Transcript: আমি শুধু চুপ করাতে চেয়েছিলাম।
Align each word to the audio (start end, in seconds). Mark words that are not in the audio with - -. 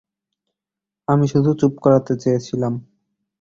আমি 1.07 1.25
শুধু 1.27 1.51
চুপ 1.59 1.73
করাতে 1.83 2.13
চেয়েছিলাম। 2.17 2.73